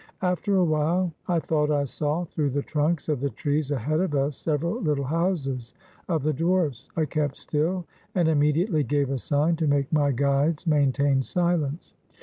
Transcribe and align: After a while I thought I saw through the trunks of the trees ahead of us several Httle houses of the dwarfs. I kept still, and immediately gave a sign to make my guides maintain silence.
After 0.23 0.55
a 0.55 0.63
while 0.63 1.13
I 1.27 1.39
thought 1.39 1.69
I 1.69 1.83
saw 1.83 2.25
through 2.25 2.49
the 2.49 2.63
trunks 2.63 3.07
of 3.07 3.19
the 3.19 3.29
trees 3.29 3.69
ahead 3.69 3.99
of 3.99 4.15
us 4.15 4.35
several 4.35 4.81
Httle 4.81 5.05
houses 5.05 5.75
of 6.09 6.23
the 6.23 6.33
dwarfs. 6.33 6.89
I 6.95 7.05
kept 7.05 7.37
still, 7.37 7.85
and 8.15 8.27
immediately 8.27 8.83
gave 8.83 9.11
a 9.11 9.19
sign 9.19 9.57
to 9.57 9.67
make 9.67 9.93
my 9.93 10.11
guides 10.11 10.65
maintain 10.65 11.21
silence. 11.21 11.93